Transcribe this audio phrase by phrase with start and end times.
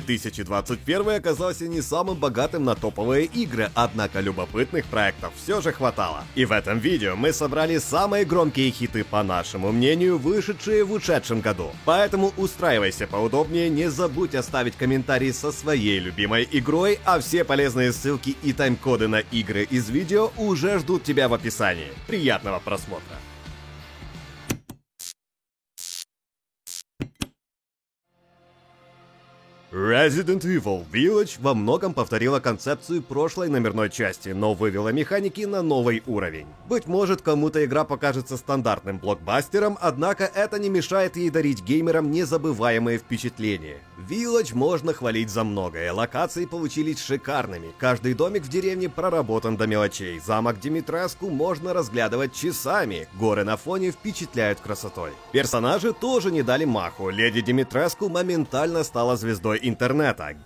[0.00, 6.24] 2021 оказался не самым богатым на топовые игры, однако любопытных проектов все же хватало.
[6.34, 11.40] И в этом видео мы собрали самые громкие хиты, по нашему мнению, вышедшие в ушедшем
[11.40, 11.70] году.
[11.84, 18.36] Поэтому устраивайся поудобнее, не забудь оставить комментарий со своей любимой игрой, а все полезные ссылки
[18.42, 21.92] и тайм-коды на игры из видео уже ждут тебя в описании.
[22.06, 23.16] Приятного просмотра!
[29.72, 36.02] Resident Evil Village во многом повторила концепцию прошлой номерной части, но вывела механики на новый
[36.04, 36.46] уровень.
[36.68, 42.98] Быть может, кому-то игра покажется стандартным блокбастером, однако это не мешает ей дарить геймерам незабываемые
[42.98, 43.78] впечатления.
[43.96, 50.20] Village можно хвалить за многое, локации получились шикарными, каждый домик в деревне проработан до мелочей,
[50.20, 55.12] замок Димитреску можно разглядывать часами, горы на фоне впечатляют красотой.
[55.32, 60.36] Персонажи тоже не дали маху, леди Димитреску моментально стала звездой интернета.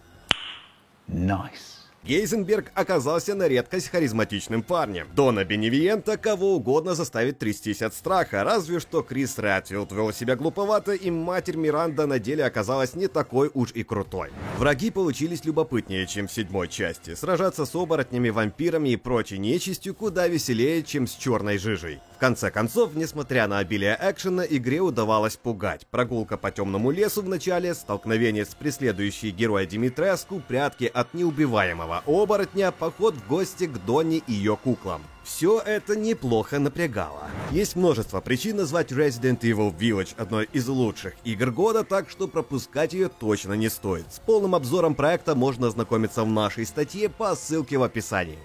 [1.08, 1.76] Nice.
[2.06, 5.08] Гейзенберг оказался на редкость харизматичным парнем.
[5.16, 10.92] Дона Беневиента кого угодно заставит трястись от страха, разве что Крис Рэтфилд вел себя глуповато,
[10.92, 14.30] и матерь Миранда на деле оказалась не такой уж и крутой.
[14.56, 17.16] Враги получились любопытнее, чем в седьмой части.
[17.16, 21.98] Сражаться с оборотнями, вампирами и прочей нечистью куда веселее, чем с черной жижей.
[22.16, 25.86] В конце концов, несмотря на обилие экшена, игре удавалось пугать.
[25.90, 32.72] Прогулка по темному лесу в начале, столкновение с преследующей героя Димитреску, прятки от неубиваемого оборотня,
[32.72, 35.02] поход в гости к Донне и ее куклам.
[35.24, 37.28] Все это неплохо напрягало.
[37.50, 42.94] Есть множество причин назвать Resident Evil Village одной из лучших игр года, так что пропускать
[42.94, 44.10] ее точно не стоит.
[44.10, 48.38] С полным обзором проекта можно ознакомиться в нашей статье по ссылке в описании.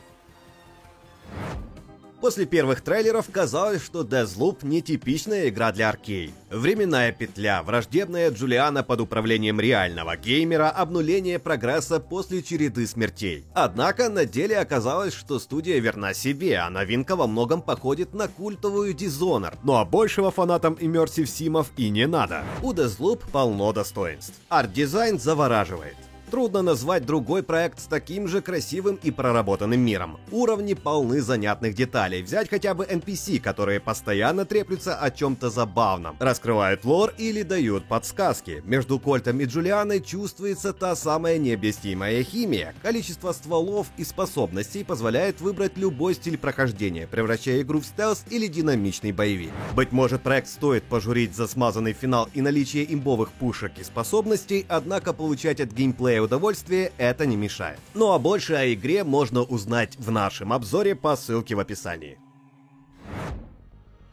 [2.21, 6.31] После первых трейлеров казалось, что Deathloop не типичная игра для Arkane.
[6.51, 13.45] Временная петля, враждебная Джулиана под управлением реального геймера, обнуление прогресса после череды смертей.
[13.55, 18.93] Однако на деле оказалось, что студия верна себе, а новинка во многом походит на культовую
[18.93, 19.57] Dishonored.
[19.63, 22.43] Ну а большего фанатам immersive sim ов и не надо.
[22.61, 24.39] У Deathloop полно достоинств.
[24.47, 25.95] Арт-дизайн завораживает.
[26.31, 30.17] Трудно назвать другой проект с таким же красивым и проработанным миром.
[30.31, 32.23] Уровни полны занятных деталей.
[32.23, 38.63] Взять хотя бы NPC, которые постоянно треплются о чем-то забавном, раскрывают лор или дают подсказки.
[38.63, 42.73] Между Кольтом и Джулианой чувствуется та самая необъяснимая химия.
[42.81, 49.11] Количество стволов и способностей позволяет выбрать любой стиль прохождения, превращая игру в стелс или динамичный
[49.11, 49.51] боевик.
[49.75, 55.11] Быть может, проект стоит пожурить за смазанный финал и наличие имбовых пушек и способностей, однако
[55.11, 57.79] получать от геймплея удовольствие это не мешает.
[57.93, 62.17] Ну а больше о игре можно узнать в нашем обзоре по ссылке в описании.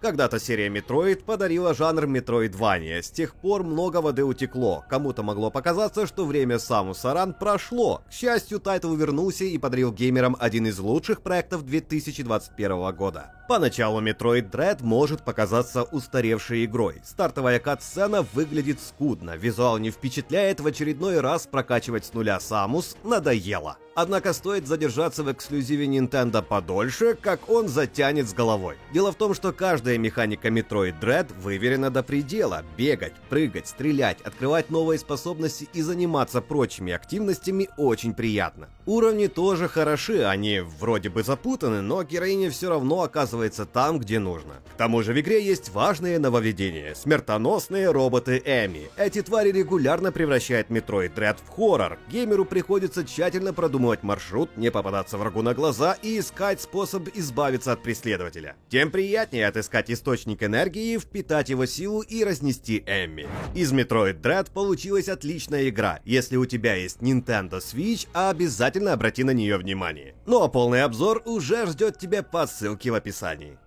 [0.00, 6.06] Когда-то серия Metroid подарила жанр Metroidvania, с тех пор много воды утекло, кому-то могло показаться,
[6.06, 8.03] что время Самус Аран прошло.
[8.08, 13.32] К счастью, title вернулся и подарил геймерам один из лучших проектов 2021 года.
[13.48, 17.00] Поначалу Metroid Dread может показаться устаревшей игрой.
[17.03, 23.78] Стартовая кат-сцена выглядит скудно, визуал не впечатляет, в очередной раз прокачивать с нуля Самус надоело.
[23.94, 28.76] Однако стоит задержаться в эксклюзиве Nintendo подольше, как он затянет с головой.
[28.92, 29.53] Дело в том, что
[29.88, 32.62] каждая механика Metroid Dread выверена до предела.
[32.76, 38.69] Бегать, прыгать, стрелять, открывать новые способности и заниматься прочими активностями очень приятно.
[38.88, 44.62] Уровни тоже хороши, они вроде бы запутаны, но героиня все равно оказывается там, где нужно.
[44.72, 46.94] К тому же в игре есть важные нововведения.
[46.94, 48.88] Смертоносные роботы Эми.
[48.97, 51.99] Эти твари регулярно превращают Metroid Dread в хоррор.
[52.10, 57.82] Геймеру приходится тщательно продумывать маршрут, не попадаться врагу на глаза и искать способ избавиться от
[57.82, 58.56] преследователя.
[58.70, 63.28] Тем приятнее отыскать источник энергии, впитать его силу и разнести Эмми.
[63.55, 66.00] Из Metroid Dread получилась отличная игра.
[66.06, 70.15] Если у тебя есть Nintendo Switch, обязательно обрати на нее внимание.
[70.27, 73.59] Ну а полный обзор уже ждет тебя по ссылке в описании.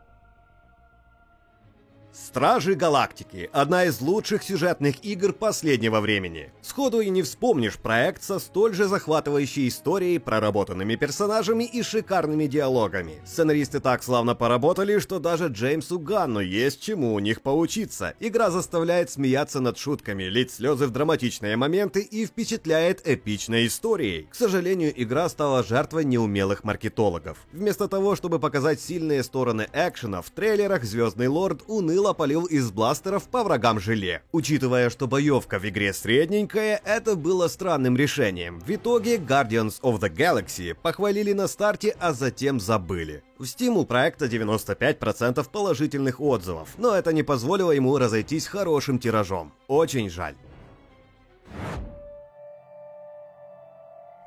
[2.14, 6.52] Стражи Галактики– одна из лучших сюжетных игр последнего времени.
[6.62, 13.22] Сходу и не вспомнишь проект со столь же захватывающей историей, проработанными персонажами и шикарными диалогами.
[13.26, 18.14] Сценаристы так славно поработали, что даже Джеймсу Ганну есть чему у них поучиться.
[18.20, 24.28] Игра заставляет смеяться над шутками, лить слезы в драматичные моменты и впечатляет эпичной историей.
[24.30, 27.38] К сожалению, игра стала жертвой неумелых маркетологов.
[27.54, 31.64] Вместо того, чтобы показать сильные стороны экшена, в трейлерах Звездный Лорд
[32.02, 34.24] уныло полил из бластеров по врагам желе.
[34.32, 38.60] Учитывая, что боевка в игре средненькая, это было странным решением.
[38.60, 43.24] В итоге Guardians of the Galaxy похвалили на старте, а затем забыли.
[43.38, 49.52] В Steam у проекта 95% положительных отзывов, но это не позволило ему разойтись хорошим тиражом.
[49.68, 50.36] Очень жаль.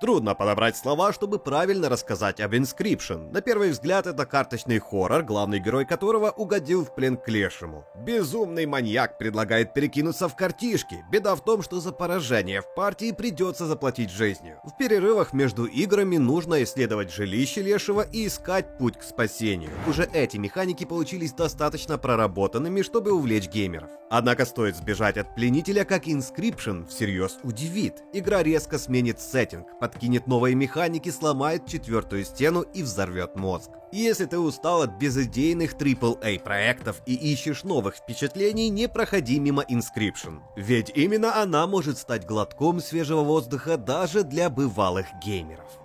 [0.05, 3.33] Трудно подобрать слова, чтобы правильно рассказать об Inscription.
[3.33, 7.87] На первый взгляд это карточный хоррор, главный герой которого угодил в плен к лешему.
[8.05, 11.03] Безумный маньяк предлагает перекинуться в картишки.
[11.11, 14.59] Беда в том, что за поражение в партии придется заплатить жизнью.
[14.62, 19.71] В перерывах между играми нужно исследовать жилище лешего и искать путь к спасению.
[19.89, 23.89] Уже эти механики получились достаточно проработанными, чтобы увлечь геймеров.
[24.11, 28.03] Однако стоит сбежать от пленителя, как Inscription всерьез удивит.
[28.12, 33.70] Игра резко сменит сеттинг, подкинет новые механики, сломает четвертую стену и взорвет мозг.
[33.93, 40.41] Если ты устал от безыдейных AAA проектов и ищешь новых впечатлений, не проходи мимо Inscription.
[40.56, 45.83] Ведь именно она может стать глотком свежего воздуха даже для бывалых геймеров.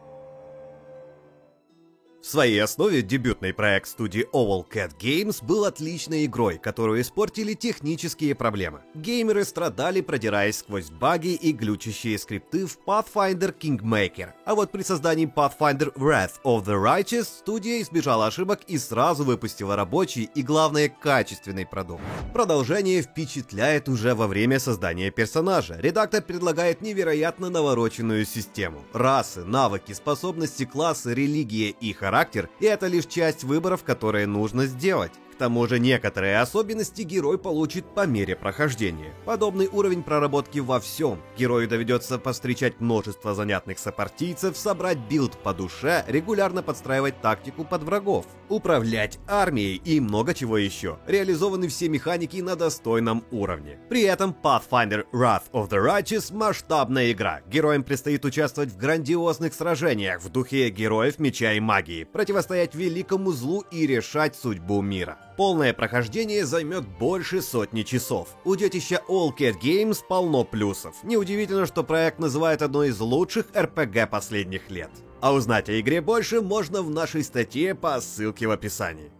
[2.29, 8.81] Своей основе дебютный проект студии Owl Cat Games был отличной игрой, которую испортили технические проблемы.
[8.93, 14.33] Геймеры страдали, продираясь сквозь баги и глючащие скрипты в Pathfinder Kingmaker.
[14.45, 19.75] А вот при создании Pathfinder Wrath of the Righteous студия избежала ошибок и сразу выпустила
[19.75, 22.03] рабочий и, главное, качественный продукт.
[22.31, 25.77] Продолжение впечатляет уже во время создания персонажа.
[25.79, 28.83] Редактор предлагает невероятно навороченную систему.
[28.93, 34.65] Расы, навыки, способности, классы, религия и характер характер, и это лишь часть выборов, которые нужно
[34.65, 39.13] сделать тому же некоторые особенности герой получит по мере прохождения.
[39.25, 41.21] Подобный уровень проработки во всем.
[41.37, 48.25] Герою доведется повстречать множество занятных сопартийцев, собрать build по душе, регулярно подстраивать тактику под врагов,
[48.49, 50.99] управлять армией и много чего еще.
[51.07, 53.79] Реализованы все механики на достойном уровне.
[53.89, 57.41] При этом Pathfinder Wrath of the Righteous масштабная игра.
[57.47, 63.63] Героям предстоит участвовать в грандиозных сражениях в духе героев меча и магии, противостоять великому злу
[63.71, 65.17] и решать судьбу мира.
[65.39, 68.27] Полное прохождение займет больше сотни часов.
[68.43, 70.97] У детища Owlcat Games полно плюсов.
[71.01, 74.89] Неудивительно, что проект называют одной из лучших RPG последних лет.
[75.21, 79.13] А узнать о игре больше можно в нашей статье по ссылке в описании.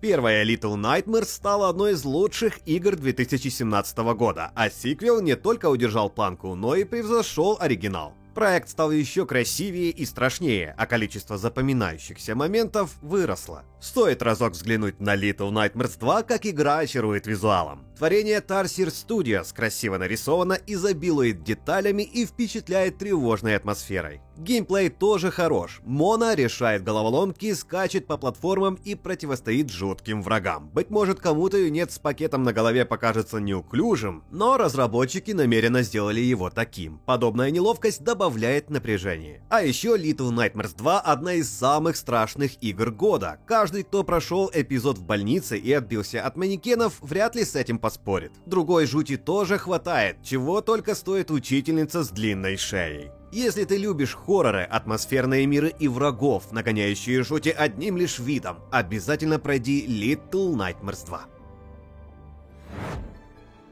[0.00, 6.08] Первая Little Nightmares стала одной из лучших игр 2017 года, а сиквел не только удержал
[6.08, 8.14] планку, но и превзошел оригинал.
[8.34, 13.64] Проект стал еще красивее и страшнее, а количество запоминающихся моментов выросло.
[13.80, 17.86] Стоит разок взглянуть на Little Nightmares 2, как игра очарует визуалом.
[17.96, 24.20] Творение Tarsier Studios красиво нарисовано, изобилует деталями и впечатляет тревожной атмосферой.
[24.36, 25.80] Геймплей тоже хорош.
[25.84, 30.70] Мона решает головоломки, скачет по платформам и противостоит жутким врагам.
[30.70, 36.50] Быть может, кому-то юнец с пакетом на голове покажется неуклюжим, но разработчики намеренно сделали его
[36.50, 36.98] таким.
[37.06, 39.40] Подобная неловкость добавляет напряжение.
[39.50, 43.38] А еще Little Nightmares 2 одна из самых страшных игр года.
[43.46, 48.32] Каждый, кто прошел эпизод в больнице и отбился от манекенов, вряд ли с этим поспорит.
[48.46, 53.10] Другой жути тоже хватает, чего только стоит учительница с длинной шеей.
[53.30, 59.84] Если ты любишь хорроры, атмосферные миры и врагов, нагоняющие жути одним лишь видом, обязательно пройди
[59.86, 61.26] Little Nightmares 2.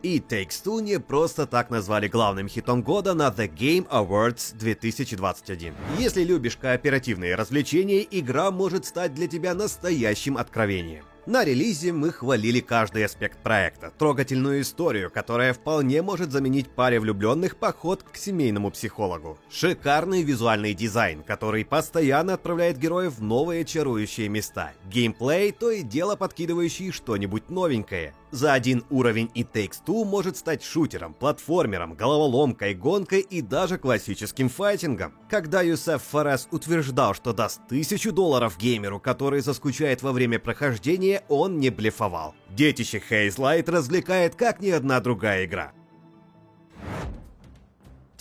[0.03, 5.73] И Takes Two не просто так назвали главным хитом года на The Game Awards 2021.
[5.99, 11.07] Если любишь кооперативные развлечения, игра может стать для тебя настоящим откровением.
[11.25, 17.57] На релизе мы хвалили каждый аспект проекта, трогательную историю, которая вполне может заменить паре влюбленных
[17.57, 19.39] поход к семейному психологу.
[19.49, 24.73] Шикарный визуальный дизайн, который постоянно отправляет героев в новые чарующие места.
[24.91, 28.15] Геймплей то и дело подкидывающий что-нибудь новенькое.
[28.33, 34.49] За один уровень и Takes Two может стать шутером, платформером, головоломкой, гонкой и даже классическим
[34.49, 35.13] файтингом.
[35.29, 41.59] Когда Юсеф Форес утверждал, что даст тысячу долларов геймеру, который заскучает во время прохождения, он
[41.59, 42.35] не блефовал.
[42.49, 45.73] Детище Light развлекает как ни одна другая игра.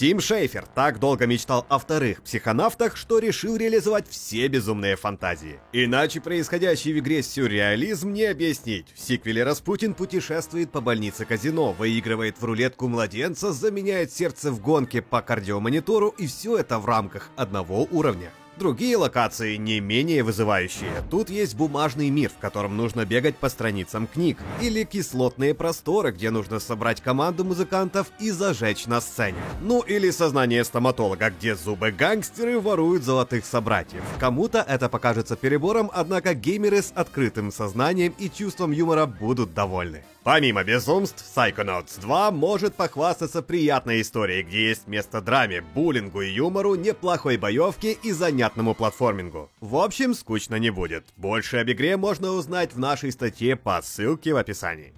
[0.01, 5.59] Тим Шейфер так долго мечтал о вторых психонавтах, что решил реализовать все безумные фантазии.
[5.73, 8.87] Иначе происходящий в игре сюрреализм не объяснить.
[8.95, 15.03] В сиквеле Распутин путешествует по больнице казино, выигрывает в рулетку младенца, заменяет сердце в гонке
[15.03, 18.31] по кардиомонитору и все это в рамках одного уровня.
[18.61, 20.91] Другие локации не менее вызывающие.
[21.09, 24.37] Тут есть бумажный мир, в котором нужно бегать по страницам книг.
[24.61, 29.39] Или кислотные просторы, где нужно собрать команду музыкантов и зажечь на сцене.
[29.61, 34.03] Ну или сознание стоматолога, где зубы-гангстеры воруют золотых собратьев.
[34.19, 40.03] Кому-то это покажется перебором, однако геймеры с открытым сознанием и чувством юмора будут довольны.
[40.23, 46.75] Помимо безумств, Psychonauts 2 может похвастаться приятной историей, где есть место драме, буллингу и юмору,
[46.75, 49.49] неплохой боевке и занятному платформингу.
[49.61, 51.05] В общем, скучно не будет.
[51.17, 54.93] Больше об игре можно узнать в нашей статье по ссылке в описании.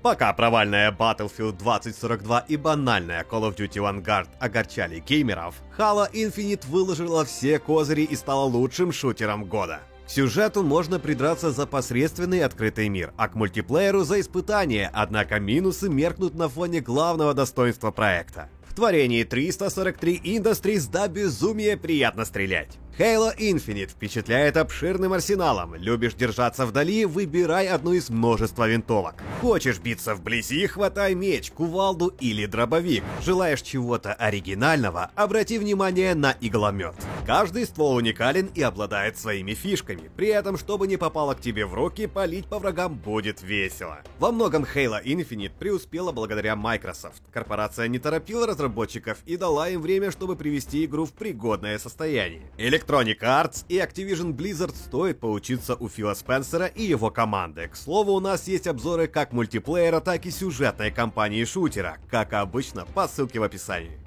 [0.00, 7.26] Пока провальная Battlefield 2042 и банальная Call of Duty Vanguard огорчали геймеров, Halo Infinite выложила
[7.26, 9.80] все козыри и стала лучшим шутером года.
[10.14, 16.34] Сюжету можно придраться за посредственный открытый мир, а к мультиплееру за испытания, однако минусы меркнут
[16.34, 18.50] на фоне главного достоинства проекта.
[18.66, 22.76] В творении 343 Industries до безумия приятно стрелять.
[22.98, 25.74] Halo Infinite впечатляет обширным арсеналом.
[25.76, 29.14] Любишь держаться вдали, выбирай одну из множества винтовок.
[29.40, 33.02] Хочешь биться вблизи, хватай меч, кувалду или дробовик.
[33.22, 36.94] Желаешь чего-то оригинального, обрати внимание на игломет.
[37.26, 40.10] Каждый ствол уникален и обладает своими фишками.
[40.14, 44.00] При этом, чтобы не попало к тебе в руки, палить по врагам будет весело.
[44.18, 47.22] Во многом Halo Infinite преуспела благодаря Microsoft.
[47.32, 52.42] Корпорация не торопила разработчиков и дала им время, чтобы привести игру в пригодное состояние.
[52.82, 57.68] Electronic Arts и Activision Blizzard стоит поучиться у Фила Спенсера и его команды.
[57.68, 62.84] К слову, у нас есть обзоры как мультиплеера, так и сюжетной кампании шутера, как обычно,
[62.86, 64.01] по ссылке в описании.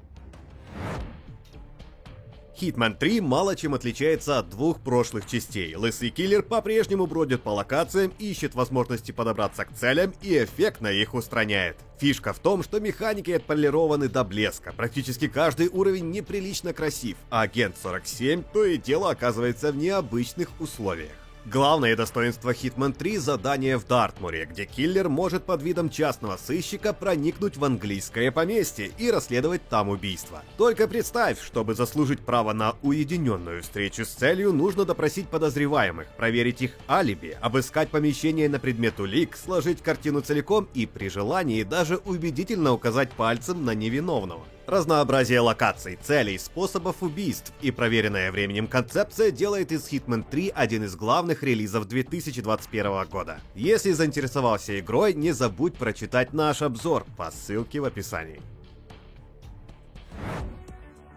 [2.60, 5.74] Hitman 3 мало чем отличается от двух прошлых частей.
[5.74, 11.76] Лысый киллер по-прежнему бродит по локациям, ищет возможности подобраться к целям и эффектно их устраняет.
[11.98, 17.76] Фишка в том, что механики отполированы до блеска, практически каждый уровень неприлично красив, а агент
[17.82, 21.25] 47 то и дело оказывается в необычных условиях.
[21.48, 27.56] Главное достоинство Hitman 3— задание в Дартмуре, где киллер может под видом частного сыщика проникнуть
[27.56, 30.42] в английское поместье и расследовать там убийство.
[30.56, 36.72] Только представь, чтобы заслужить право на уединенную встречу с целью, нужно допросить подозреваемых, проверить их
[36.88, 43.12] алиби, обыскать помещение на предмет улик, сложить картину целиком и при желании даже убедительно указать
[43.12, 44.42] пальцем на невиновного.
[44.66, 50.96] Разнообразие локаций, целей, способов убийств и проверенная временем концепция делает из Hitman 3 один из
[50.96, 53.38] главных релизов 2021 года.
[53.54, 58.42] Если заинтересовался игрой, не забудь прочитать наш обзор по ссылке в описании.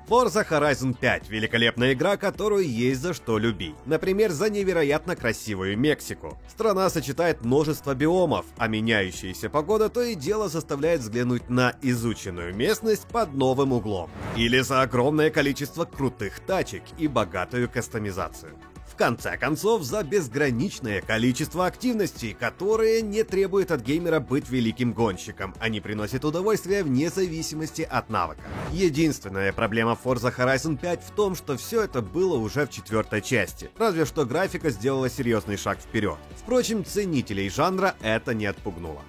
[0.09, 3.75] Forza Horizon 5– великолепная игра, которую есть за что любить.
[3.85, 6.35] Например, за невероятно красивую Мексику.
[6.47, 13.05] Страна сочетает множество биомов, а меняющаяся погода то и дело заставляет взглянуть на изученную местность
[13.05, 14.09] под новым углом.
[14.35, 18.53] Или за огромное количество крутых тачек и богатую кастомизацию
[18.99, 25.79] конце концов, за безграничное количество активностей, которые не требуют от геймера быть великим гонщиком, они
[25.79, 28.41] приносят удовольствие вне зависимости от навыка.
[28.73, 33.71] Единственная проблема Forza Horizon 5 в том, что все это было уже в четвертой части,
[33.77, 36.17] разве что графика сделала серьезный шаг вперед.
[36.35, 39.01] Впрочем, ценителей жанра это не отпугнуло.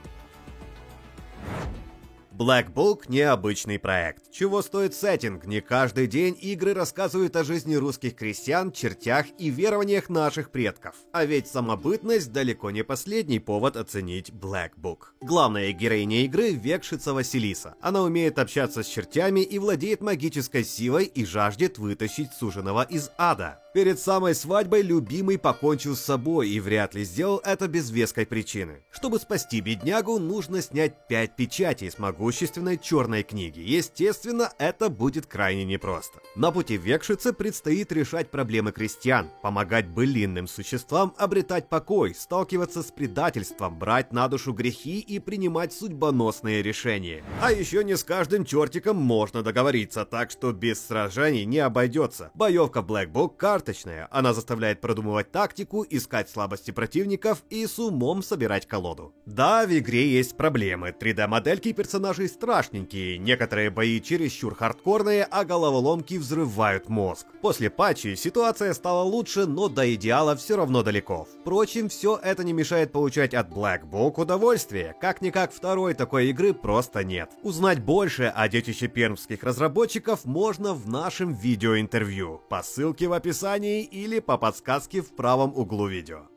[2.40, 4.30] Black Book— необычный проект.
[4.30, 5.44] Чего стоит сеттинг?
[5.44, 10.94] Не каждый день игры рассказывают о жизни русских крестьян, чертях и верованиях наших предков.
[11.12, 15.08] А ведь самобытность далеко не последний повод оценить Black Book.
[15.20, 17.74] Главная героиня игры— Векшица Василиса.
[17.82, 23.60] Она умеет общаться с чертями и владеет магической силой и жаждет вытащить суженого из ада.
[23.72, 28.82] Перед самой свадьбой любимый покончил с собой и вряд ли сделал это без веской причины.
[28.90, 31.98] Чтобы спасти беднягу, нужно снять 5 печатей с
[32.30, 33.58] могущественной черной книги.
[33.58, 36.20] Естественно, это будет крайне непросто.
[36.36, 43.76] На пути Векшицы предстоит решать проблемы крестьян, помогать былинным существам обретать покой, сталкиваться с предательством,
[43.80, 47.24] брать на душу грехи и принимать судьбоносные решения.
[47.42, 52.30] А еще не с каждым чертиком можно договориться, так что без сражений не обойдется.
[52.34, 54.06] Боевка Black Book карточная.
[54.12, 59.12] Она заставляет продумывать тактику, искать слабости противников и с умом собирать колоду.
[59.26, 60.94] Да, в игре есть проблемы.
[60.96, 67.26] 3D-модельки персонажей страшненькие, некоторые бои чересчур хардкорные, а головоломки взрывают мозг.
[67.42, 71.26] После патчи ситуация стала лучше, но до идеала все равно далеко.
[71.40, 74.96] Впрочем, все это не мешает получать от Black Book удовольствие.
[75.00, 77.30] Как-никак второй такой игры просто нет.
[77.42, 84.20] Узнать больше о детище пермских разработчиков можно в нашем видеоинтервью по ссылке в описании или
[84.20, 86.29] по подсказке в правом углу видео.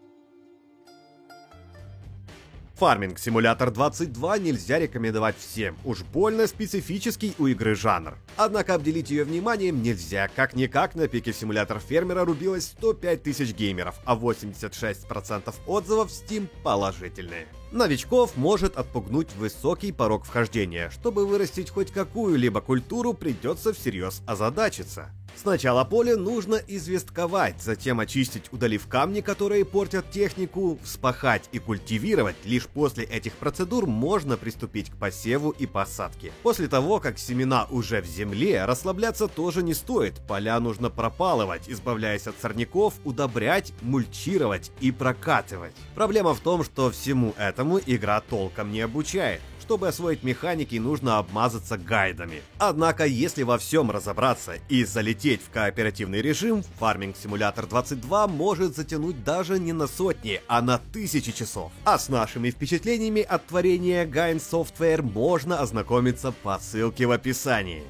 [2.83, 8.17] Farming Simulator 22 нельзя рекомендовать всем, уж больно специфический у игры жанр.
[8.35, 14.17] Однако обделить ее вниманием нельзя, как-никак на пике симулятор фермера рубилось 105 тысяч геймеров, а
[14.17, 17.47] 86% отзывов в Steam положительные.
[17.71, 20.89] Новичков может отпугнуть высокий порог вхождения.
[20.89, 25.09] Чтобы вырастить хоть какую-либо культуру, придется всерьез озадачиться.
[25.35, 32.35] Сначала поле нужно известковать, затем очистить, удалив камни, которые портят технику, вспахать и культивировать.
[32.45, 36.31] Лишь после этих процедур можно приступить к посеву и посадке.
[36.43, 40.21] После того, как семена уже в земле, расслабляться тоже не стоит.
[40.27, 45.73] Поля нужно пропалывать, избавляясь от сорняков, удобрять, мульчировать и прокатывать.
[45.95, 49.41] Проблема в том, что всему этому игра толком не обучает.
[49.63, 52.41] Чтобы освоить механики, нужно обмазаться гайдами.
[52.57, 59.23] Однако, если во всем разобраться и залететь в кооперативный режим, Farming Simulator 22 может затянуть
[59.23, 61.71] даже не на сотни, а на тысячи часов.
[61.85, 67.83] А с нашими впечатлениями от творения Gain Software можно ознакомиться по ссылке в описании.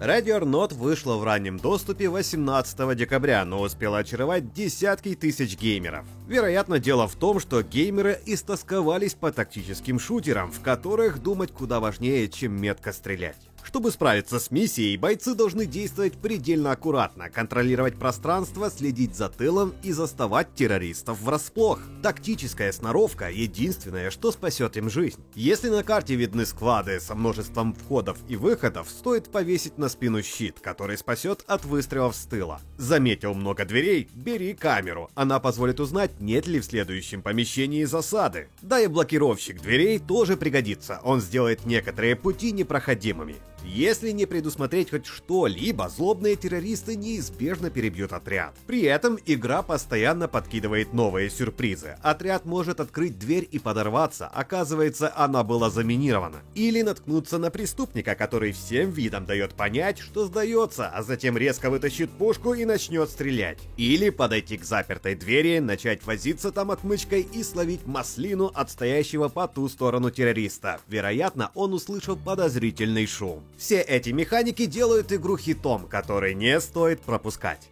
[0.00, 6.04] Radio Not вышла в раннем доступе 18 декабря, но успела очаровать десятки тысяч геймеров.
[6.26, 12.28] Вероятно, дело в том, что геймеры истосковались по тактическим шутерам, в которых думать куда важнее,
[12.28, 13.38] чем метко стрелять.
[13.64, 19.90] Чтобы справиться с миссией, бойцы должны действовать предельно аккуратно, контролировать пространство, следить за тылом и
[19.90, 21.80] заставать террористов врасплох.
[22.02, 25.20] Тактическая сноровка— единственное, что спасет им жизнь.
[25.34, 30.60] Если на карте видны сквады со множеством входов и выходов, стоит повесить на спину щит,
[30.60, 32.60] который спасет от выстрелов с тыла.
[32.76, 34.08] Заметил много дверей?
[34.14, 35.10] Бери камеру.
[35.14, 38.48] Она позволит узнать, нет ли в следующем помещении засады.
[38.60, 41.00] Да и блокировщик дверей тоже пригодится.
[41.02, 43.36] Он сделает некоторые пути непроходимыми.
[43.64, 48.54] Если не предусмотреть хоть что-либо, злобные террористы неизбежно перебьют отряд.
[48.66, 51.96] При этом игра постоянно подкидывает новые сюрпризы.
[52.02, 56.42] Отряд может открыть дверь и подорваться, оказывается, она была заминирована.
[56.54, 62.10] Или наткнуться на преступника, который всем видом дает понять, что сдается, а затем резко вытащит
[62.10, 63.58] пушку и начнет стрелять.
[63.76, 69.48] Или подойти к запертой двери, начать возиться там отмычкой и словить маслину от стоящего по
[69.48, 70.80] ту сторону террориста.
[70.86, 73.42] Вероятно, он услышал подозрительный шум.
[73.56, 77.68] Все эти механики делают игру хитом, который не стоит пропускать.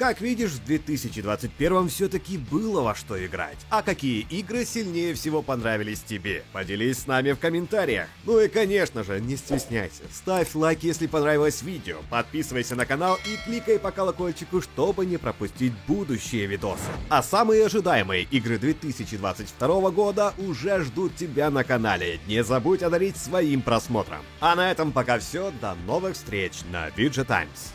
[0.00, 3.58] Как видишь, в 2021 все-таки было во что играть.
[3.68, 6.42] А какие игры сильнее всего понравились тебе?
[6.54, 8.08] Поделись с нами в комментариях.
[8.24, 10.04] Ну и конечно же, не стесняйся.
[10.10, 15.74] Ставь лайк, если понравилось видео, подписывайся на канал и кликай по колокольчику, чтобы не пропустить
[15.86, 16.80] будущие видосы.
[17.10, 22.20] А самые ожидаемые игры 2022 года уже ждут тебя на канале.
[22.26, 24.20] Не забудь одарить своим просмотром.
[24.40, 25.52] А на этом пока все.
[25.60, 27.74] До новых встреч на VG Times.